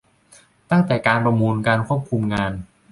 [0.71, 2.51] ตั้งแต่การประมูล การควบคุมงาน